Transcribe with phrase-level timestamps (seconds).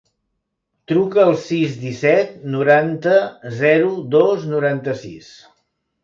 [0.91, 3.17] Truca al sis, disset, noranta,
[3.59, 5.29] zero, dos, noranta-sis.